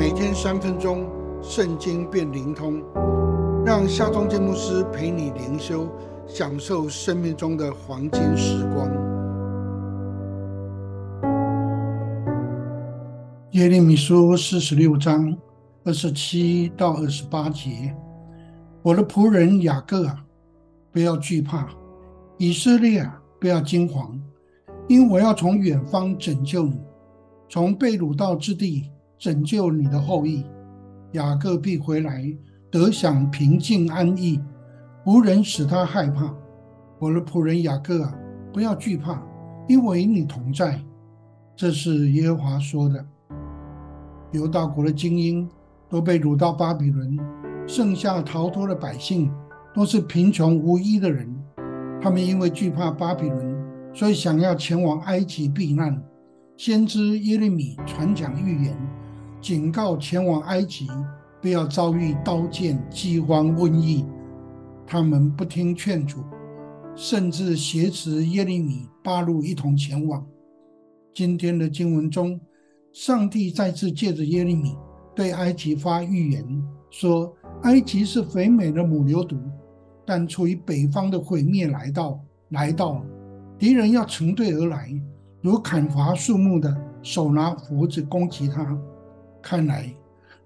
[0.00, 1.06] 每天三分钟，
[1.42, 2.82] 圣经变灵通，
[3.66, 5.86] 让夏忠建牧师陪你灵修，
[6.26, 8.88] 享受生命中的黄金时光。
[13.50, 15.36] 耶利米书四十六章
[15.84, 17.94] 二十七到二十八节：
[18.80, 20.24] 我的仆人雅各啊，
[20.90, 21.66] 不要惧怕；
[22.38, 24.18] 以色列啊，不要惊惶，
[24.88, 26.80] 因我要从远方拯救你。
[27.50, 28.88] 从被掳到之地
[29.20, 30.46] 拯救你的后裔，
[31.12, 32.24] 雅各必回来，
[32.70, 34.40] 得享平静安逸，
[35.04, 36.34] 无人使他害怕。
[36.98, 38.14] 我的仆人雅各啊，
[38.50, 39.22] 不要惧怕，
[39.68, 40.80] 因为你同在。
[41.54, 43.04] 这是耶和华说的。
[44.32, 45.46] 犹大国的精英
[45.86, 47.18] 都被掳到巴比伦，
[47.66, 49.30] 剩下逃脱的百姓
[49.74, 51.30] 都是贫穷无依的人。
[52.00, 53.54] 他们因为惧怕巴比伦，
[53.92, 56.02] 所以想要前往埃及避难。
[56.56, 58.76] 先知耶利米传讲预言，
[59.40, 60.86] 警告前往埃及
[61.40, 64.04] 不要遭遇刀剑、饥荒、瘟疫。
[64.86, 66.18] 他们不听劝阻，
[66.94, 70.26] 甚至挟持耶利米、八路一同前往。
[71.14, 72.38] 今天的经文中，
[72.92, 74.76] 上帝再次借着耶利米
[75.14, 76.44] 对埃及发预言，
[76.90, 79.38] 说：埃及是肥美的母牛犊，
[80.04, 82.20] 但处于北方的毁灭来到，
[82.50, 83.00] 来到，
[83.58, 84.90] 敌人要成队而来。
[85.40, 88.78] 如砍伐树木的手拿斧子攻击他，
[89.42, 89.92] 看来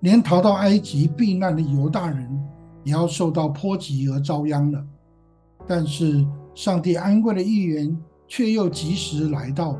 [0.00, 2.28] 连逃到埃及避难的犹大人
[2.82, 4.84] 也要受到波及而遭殃了。
[5.66, 9.78] 但是上帝安慰的预言却又及时来到。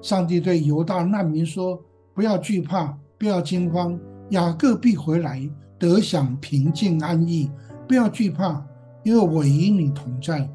[0.00, 1.80] 上帝对犹大难民说
[2.12, 3.98] ：“不要惧怕，不要惊慌，
[4.30, 7.50] 雅各必回来，得享平静安逸。
[7.86, 8.64] 不要惧怕，
[9.04, 10.48] 因为我与你同在。”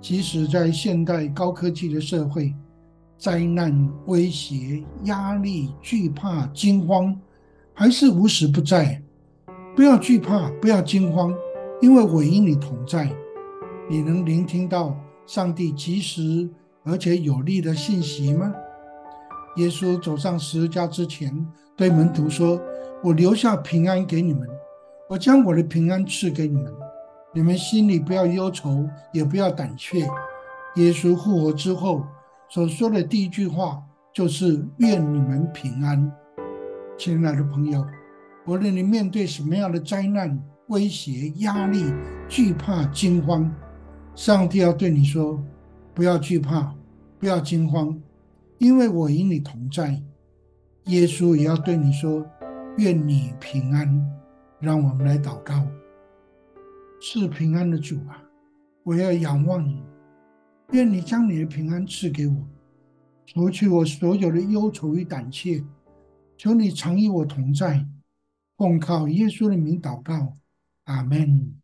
[0.00, 2.54] 即使在现代高科技的社会，
[3.18, 7.18] 灾难、威胁、压力、惧怕、惊慌，
[7.72, 9.02] 还是无时不在。
[9.74, 11.34] 不要惧怕，不要惊慌，
[11.80, 13.10] 因为我与你同在。
[13.88, 14.94] 你能聆听到
[15.26, 16.48] 上帝及时
[16.84, 18.52] 而且有力的信息吗？
[19.56, 22.60] 耶稣走上十字架之前，对门徒说
[23.02, 24.46] ：“我留下平安给你们，
[25.08, 26.70] 我将我的平安赐给你们。
[27.32, 30.00] 你们心里不要忧愁，也不要胆怯。”
[30.76, 32.04] 耶稣复活之后。
[32.48, 36.12] 所说的第一句话就是“愿你们平安”，
[36.96, 37.84] 亲爱的朋友，
[38.46, 41.92] 无论你面对什么样的灾难、威胁、压力、
[42.28, 43.52] 惧怕、惊慌，
[44.14, 45.42] 上帝要对你说
[45.92, 46.72] ：“不要惧怕，
[47.18, 48.00] 不要惊慌，
[48.58, 50.00] 因为我与你同在。”
[50.86, 52.24] 耶稣也要对你说
[52.78, 54.12] ：“愿你平安。”
[54.60, 55.66] 让我们来祷告：
[57.00, 58.22] 是平安的主啊，
[58.84, 59.82] 我要仰望你。
[60.72, 62.46] 愿你将你的平安赐给我，
[63.24, 65.64] 除去我所有的忧愁与胆怯。
[66.36, 67.86] 求你常与我同在，
[68.56, 70.34] 奉靠耶稣的名祷告，
[70.84, 71.56] 阿门。